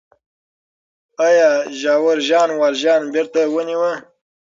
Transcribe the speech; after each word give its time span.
آیا 1.27 1.49
ژاور 1.79 2.17
ژان 2.27 2.49
والژان 2.59 3.01
بېرته 3.13 3.41
ونیوه؟ 3.53 3.93